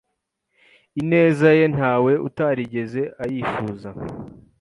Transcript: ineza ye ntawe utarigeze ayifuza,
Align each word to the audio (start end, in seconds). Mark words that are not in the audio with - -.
ineza 1.01 1.47
ye 1.59 1.65
ntawe 1.75 2.11
utarigeze 2.27 3.01
ayifuza, 3.23 3.89